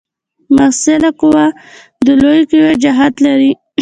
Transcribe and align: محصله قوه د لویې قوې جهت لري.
محصله 0.55 1.09
قوه 1.19 1.45
د 2.05 2.07
لویې 2.21 2.43
قوې 2.51 2.73
جهت 2.83 3.13
لري. 3.25 3.51